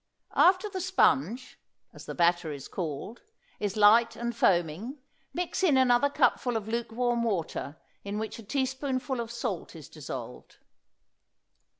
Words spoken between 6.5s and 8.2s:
of lukewarm water in